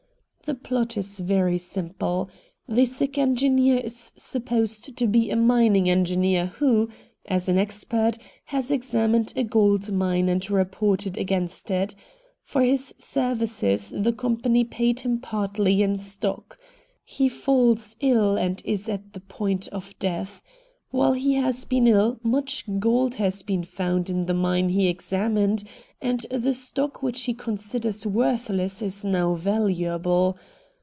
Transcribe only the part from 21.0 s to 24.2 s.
he has been ill much gold has been found